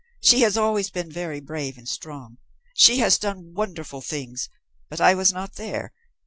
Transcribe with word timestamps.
She 0.19 0.41
has 0.41 0.57
always 0.57 0.89
been 0.89 1.11
very 1.11 1.39
brave 1.39 1.77
and 1.77 1.87
strong. 1.87 2.39
She 2.73 2.97
has 3.01 3.19
done 3.19 3.53
wonderful 3.53 4.01
things 4.01 4.49
but 4.89 4.99
I 4.99 5.13
was 5.13 5.31
not 5.31 5.57
there. 5.57 5.93